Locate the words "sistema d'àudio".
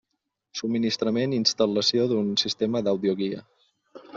2.45-3.17